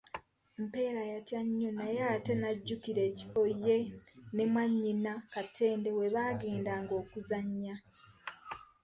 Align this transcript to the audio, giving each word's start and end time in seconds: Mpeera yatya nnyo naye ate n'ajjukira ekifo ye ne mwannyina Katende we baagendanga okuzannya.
Mpeera 0.65 1.01
yatya 1.11 1.41
nnyo 1.47 1.69
naye 1.79 1.99
ate 2.15 2.33
n'ajjukira 2.39 3.01
ekifo 3.09 3.41
ye 3.65 3.77
ne 4.35 4.43
mwannyina 4.51 5.13
Katende 5.31 5.89
we 5.97 6.07
baagendanga 6.15 6.93
okuzannya. 7.01 7.75